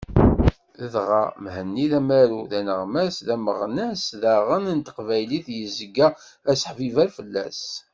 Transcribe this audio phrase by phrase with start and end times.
[0.93, 6.07] Dɣa, Mhenni d amaru, d aneɣmas, d ameɣnas daɣen n teqbaylit, yezga
[6.43, 7.61] d aseḥbibber fell-as.